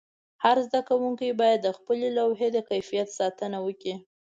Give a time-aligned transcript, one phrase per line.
[0.43, 3.95] هر زده کوونکی باید د خپلې لوحې د کیفیت ساتنه وکړي.